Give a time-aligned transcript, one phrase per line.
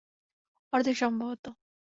[0.73, 1.43] অর্ধেক, সম্ভবত।